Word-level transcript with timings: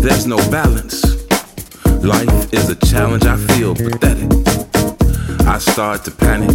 There's 0.00 0.26
no 0.26 0.36
balance. 0.50 1.02
Life 2.02 2.52
is 2.52 2.68
a 2.68 2.76
challenge, 2.86 3.24
I 3.24 3.36
feel 3.36 3.74
pathetic. 3.74 4.30
I 5.46 5.58
start 5.58 6.04
to 6.04 6.10
panic. 6.10 6.50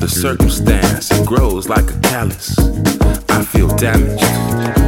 The 0.00 0.08
circumstance, 0.08 1.10
it 1.10 1.26
grows 1.26 1.68
like 1.68 1.90
a 1.90 1.98
callus. 2.00 2.58
I 3.30 3.42
feel 3.44 3.68
damaged. 3.76 4.22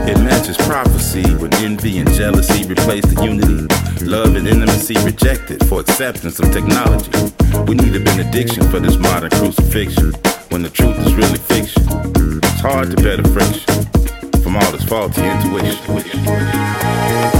It 0.08 0.18
matches 0.18 0.56
prophecy 0.58 1.24
when 1.36 1.52
envy 1.54 1.98
and 1.98 2.10
jealousy 2.12 2.68
replace 2.68 3.04
the 3.06 3.24
unity. 3.24 3.66
Love 4.04 4.36
and 4.36 4.46
intimacy 4.46 4.96
rejected 5.04 5.66
for 5.68 5.80
acceptance 5.80 6.38
of 6.38 6.52
technology. 6.52 7.10
We 7.66 7.74
need 7.74 7.96
a 7.96 8.00
benediction 8.00 8.68
for 8.70 8.80
this 8.80 8.96
modern 8.96 9.30
crucifixion 9.30 10.12
when 10.50 10.62
the 10.62 10.70
truth 10.70 10.98
is 10.98 11.14
really 11.14 11.38
fiction. 11.38 11.82
It's 12.44 12.60
hard 12.60 12.90
to 12.90 12.96
bear 13.02 13.16
the 13.16 13.28
friction 13.28 13.95
from 14.46 14.56
all 14.58 14.70
this 14.70 14.84
faulty 14.84 15.24
intuition. 15.24 17.35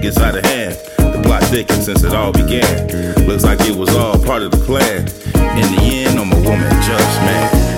Gets 0.00 0.18
out 0.18 0.36
of 0.36 0.44
hand, 0.44 0.74
the 0.98 1.20
plot 1.24 1.42
thickens 1.44 1.84
since 1.84 2.04
it 2.04 2.14
all 2.14 2.32
began. 2.32 3.26
Looks 3.26 3.44
like 3.44 3.60
it 3.62 3.74
was 3.74 3.94
all 3.96 4.18
part 4.22 4.42
of 4.42 4.50
the 4.50 4.58
plan. 4.58 5.00
In 5.58 5.74
the 5.74 5.82
end, 5.82 6.18
I'm 6.18 6.32
a 6.32 6.36
woman 6.36 6.70
just 6.82 7.20
man. 7.22 7.77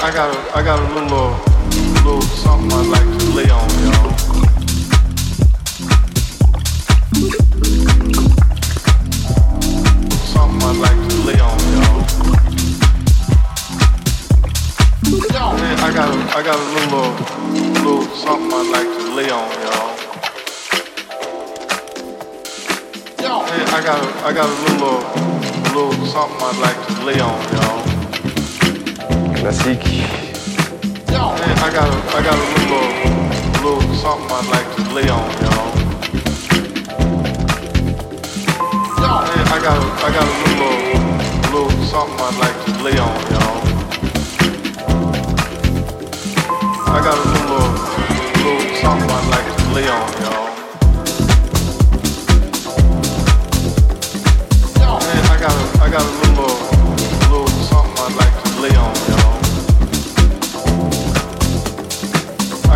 I 0.00 0.12
got 0.12 0.32
a, 0.32 0.38
I 0.56 0.62
got 0.62 0.78
a 0.78 0.82
little, 0.94 1.12
uh, 1.12 1.36
little 2.04 2.22
something 2.22 2.72
I'd 2.72 2.86
like 2.86 3.02
to 3.18 3.26
lay 3.34 3.50
on 3.50 3.68
y'all. 3.82 4.14
Something 10.22 10.62
I'd 10.62 10.76
like 10.78 11.00
to 11.08 11.16
lay 11.26 11.40
on 11.40 11.58
y'all. 11.74 11.98
I 15.82 15.90
got 15.92 16.08
a, 16.08 16.16
I 16.30 16.42
got 16.44 16.56
a 16.56 16.68
little, 16.74 17.00
uh, 17.00 17.10
little 17.82 18.06
something 18.14 18.52
I'd 18.52 18.70
like 18.70 18.90
to 18.98 19.04
lay 19.14 19.30
on 19.30 19.50
y'all. 19.62 19.98
I 23.74 23.82
got 23.82 23.98
a, 23.98 24.06
I 24.24 24.32
got 24.32 24.48
a 24.48 24.54
little, 24.62 24.88
uh, 24.88 25.14
little 25.74 26.06
something 26.06 26.40
I'd 26.40 26.58
like 26.60 26.86
to 26.86 27.04
lay 27.04 27.20
on 27.20 27.42
y'all 27.52 27.87
classique. 29.38 30.02
Yo, 31.12 31.30
I 31.64 31.70
got 31.72 31.88
a, 31.88 31.96
I 32.16 32.22
got 32.22 32.34
a 32.34 32.46
little, 32.58 33.80
something 33.94 34.30
I'd 34.30 34.46
like 34.50 34.68
to 34.76 34.82
lay 34.94 35.08
on, 35.08 35.30
y'all. 35.42 35.70
Yo, 38.98 39.10
I 39.54 39.58
got, 39.62 39.76
a, 39.78 39.86
I 40.02 40.10
got 40.16 40.26
a 40.26 40.36
little, 40.44 40.76
little 41.52 41.70
something 41.86 42.18
I'd 42.18 42.36
like 42.44 42.58
to 42.66 42.72
lay 42.82 42.98
on, 42.98 43.18
y'all. 43.32 43.58
I 46.90 47.00
got 47.06 47.16
a 47.16 47.26
little, 47.34 47.68
little 48.42 48.62
something 48.82 49.10
I'd 49.10 49.28
like 49.30 49.48
to 49.56 49.64
lay 49.72 49.88
on, 49.88 50.08
y'all. 50.22 50.48
Yo, 54.82 54.88
I 54.98 55.36
got, 55.40 55.54
a, 55.54 55.64
I 55.80 55.88
got 55.90 56.02
a 56.02 56.12
little, 56.26 56.54
little 57.30 57.48
something 57.70 57.98
I'd 58.04 58.14
like 58.16 58.34
to 58.44 58.50
lay 58.62 58.76
on. 58.76 58.97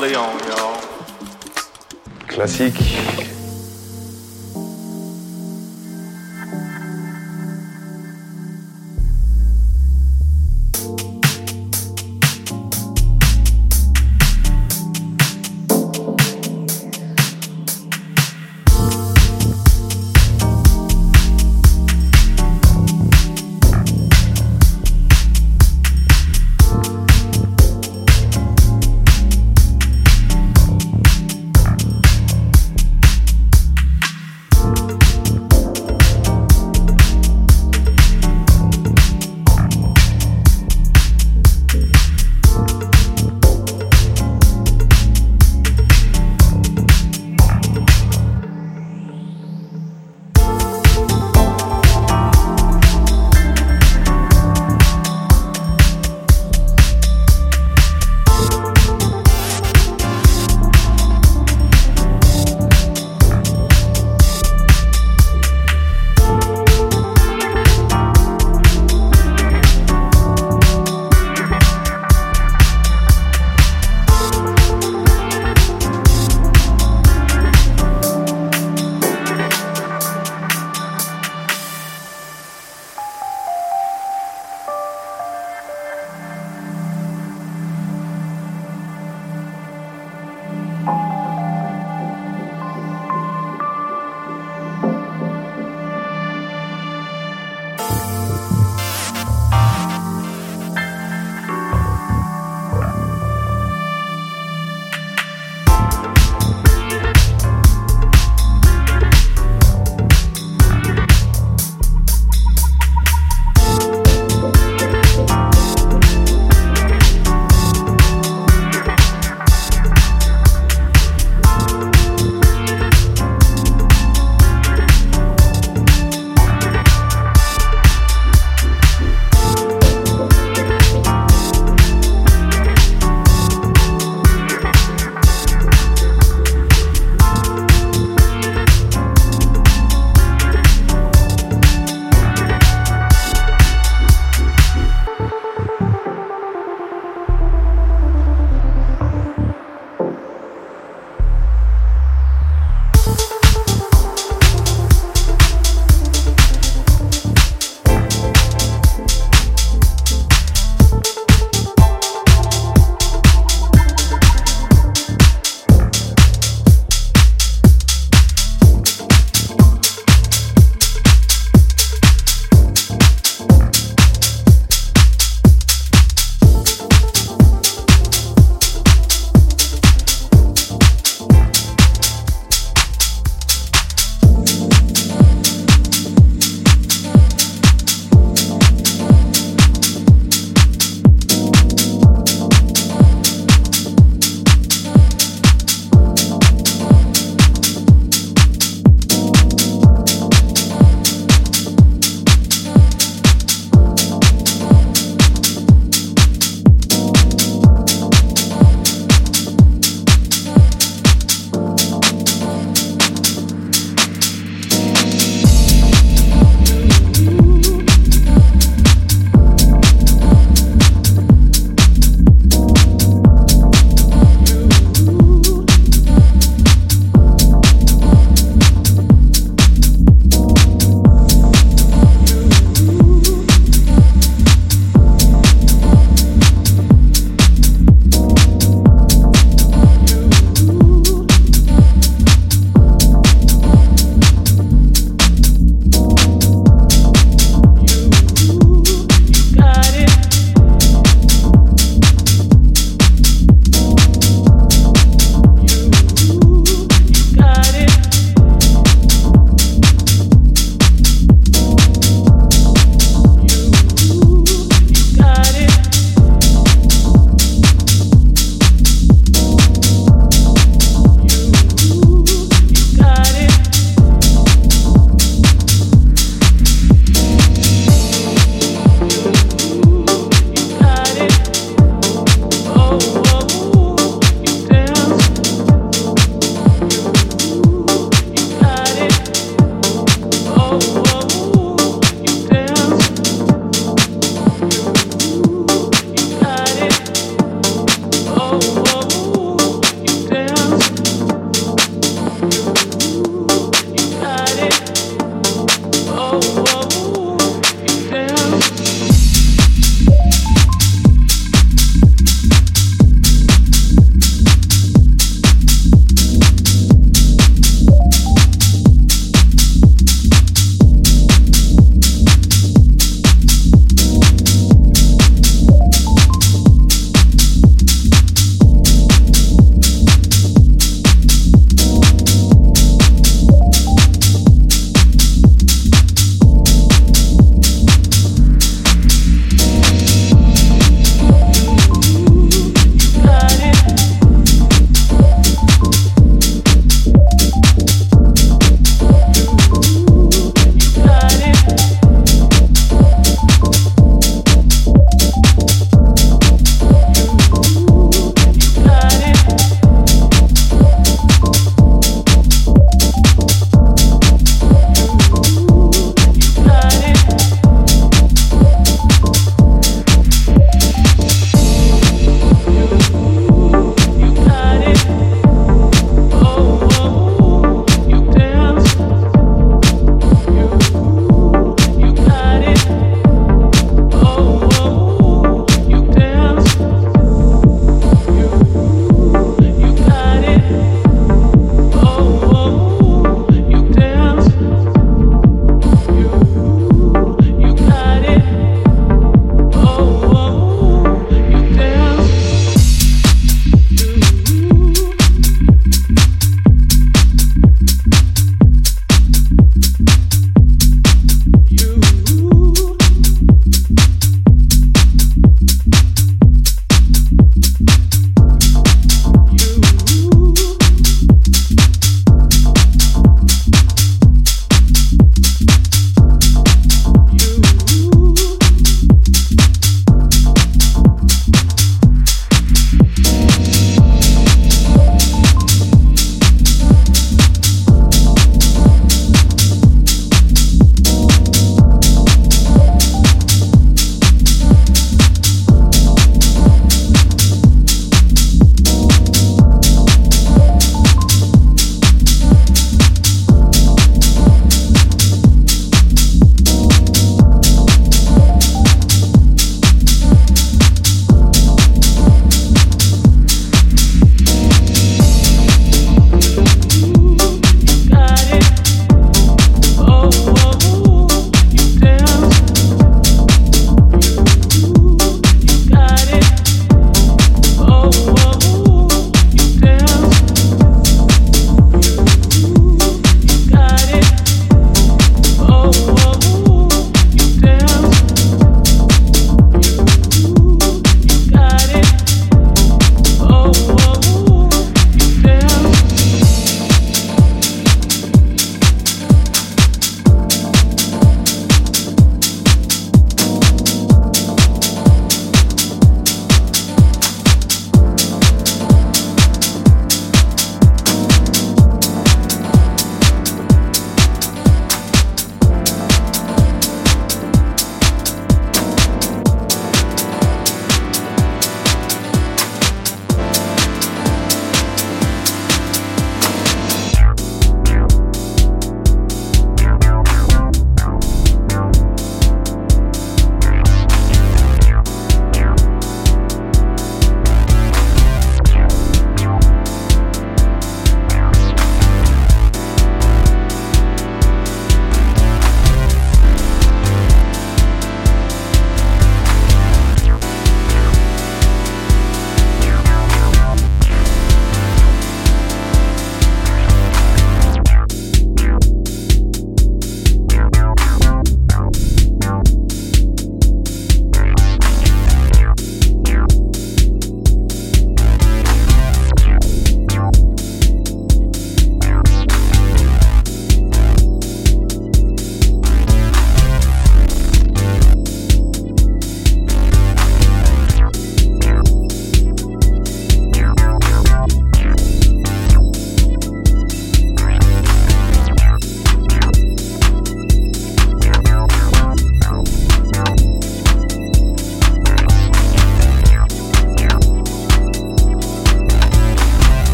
Leon, 0.00 0.32
y'all. 0.48 0.80
Classique. 2.26 3.19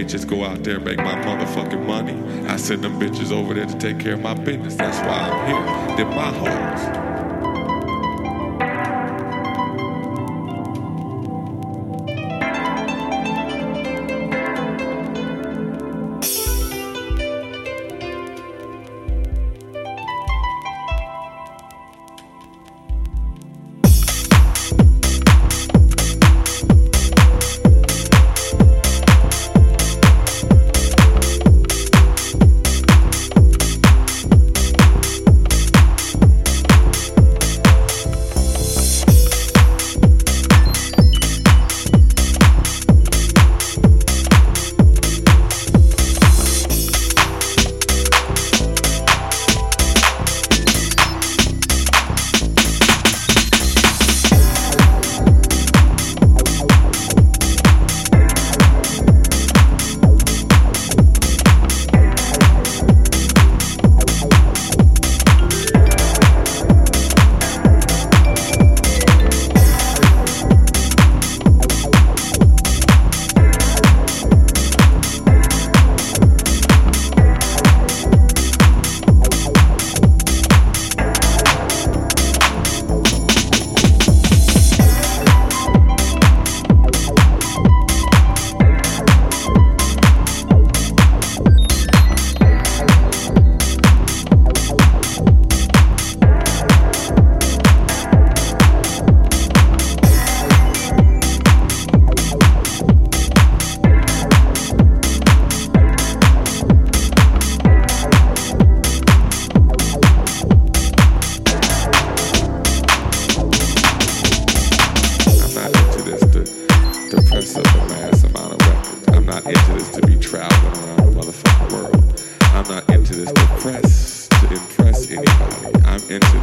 Bitches 0.00 0.26
go 0.26 0.44
out 0.44 0.64
there 0.64 0.80
make 0.80 0.96
my 0.96 1.14
motherfucking 1.14 1.84
money. 1.84 2.14
I 2.48 2.56
send 2.56 2.82
them 2.82 2.98
bitches 2.98 3.32
over 3.32 3.52
there 3.52 3.66
to 3.66 3.78
take 3.78 3.98
care 3.98 4.14
of 4.14 4.20
my 4.20 4.32
business. 4.32 4.74
That's 4.76 4.98
why 5.00 5.28
I'm 5.28 5.46
here. 5.46 5.96
They're 5.96 6.06
my 6.06 6.32
hoes. 6.32 6.99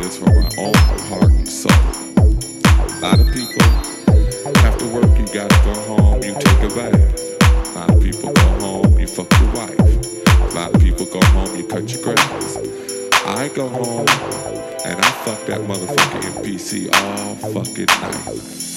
this 0.08 0.18
from 0.18 0.34
my 0.36 0.50
own 0.58 0.74
heart 1.10 1.32
and 1.32 1.50
soul. 1.50 1.72
A 2.18 3.00
lot 3.02 3.20
of 3.20 3.28
people, 3.34 3.62
after 4.64 4.88
work, 4.88 5.12
you 5.20 5.26
gotta 5.34 5.60
go 5.66 5.74
home, 5.82 6.24
you 6.24 6.34
take 6.34 6.64
a 6.64 6.74
bath. 6.74 7.76
A 7.76 7.80
lot 7.80 7.90
of 7.90 8.02
people 8.02 8.32
go 8.32 8.48
home, 8.60 9.00
you 9.00 9.08
fuck 9.08 9.30
your 9.40 9.52
wife. 9.52 9.80
A 9.80 10.56
lot 10.56 10.74
of 10.74 10.82
people 10.82 11.06
go 11.06 11.20
home, 11.28 11.56
you 11.58 11.66
cut 11.66 11.92
your 11.92 12.02
grass. 12.04 12.58
I 13.26 13.50
go 13.50 13.68
home, 13.68 14.08
and 14.86 14.98
I 14.98 15.12
fuck 15.26 15.46
that 15.48 15.62
motherfucking 15.62 16.22
NPC 16.36 16.90
all 16.94 17.36
fucking 17.52 17.88
night. 18.02 18.77